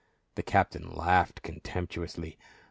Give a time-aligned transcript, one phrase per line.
[0.33, 2.39] The captain laughed contemptuously.